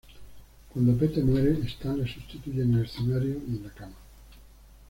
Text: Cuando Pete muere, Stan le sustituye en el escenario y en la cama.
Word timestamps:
Cuando 0.73 0.97
Pete 0.97 1.21
muere, 1.21 1.59
Stan 1.67 1.95
le 1.95 2.11
sustituye 2.11 2.63
en 2.63 2.73
el 2.73 2.85
escenario 2.85 3.35
y 3.47 3.57
en 3.57 3.63
la 3.63 3.69
cama. 3.69 3.95